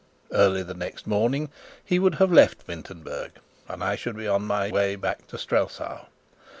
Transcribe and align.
Early 0.31 0.63
the 0.63 0.73
next 0.73 1.05
morning 1.05 1.51
he 1.85 1.99
would 1.99 2.15
have 2.15 2.31
left 2.31 2.65
Wintenberg, 2.65 3.33
and 3.69 3.83
I 3.83 3.95
should 3.95 4.17
be 4.17 4.27
on 4.27 4.47
my 4.47 4.71
way 4.71 4.95
back 4.95 5.27
to 5.27 5.37
Strelsau. 5.37 6.07